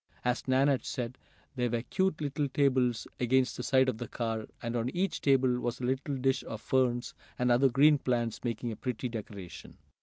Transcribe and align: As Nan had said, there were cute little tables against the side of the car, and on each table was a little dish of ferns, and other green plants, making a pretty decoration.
As 0.25 0.47
Nan 0.47 0.67
had 0.67 0.83
said, 0.83 1.19
there 1.55 1.69
were 1.69 1.83
cute 1.83 2.21
little 2.21 2.47
tables 2.49 3.05
against 3.19 3.55
the 3.55 3.61
side 3.61 3.87
of 3.87 3.99
the 3.99 4.07
car, 4.07 4.47
and 4.59 4.75
on 4.75 4.89
each 4.95 5.21
table 5.21 5.59
was 5.59 5.79
a 5.79 5.83
little 5.85 6.15
dish 6.15 6.43
of 6.45 6.59
ferns, 6.59 7.13
and 7.37 7.51
other 7.51 7.69
green 7.69 7.99
plants, 7.99 8.43
making 8.43 8.71
a 8.71 8.75
pretty 8.75 9.07
decoration. 9.09 9.77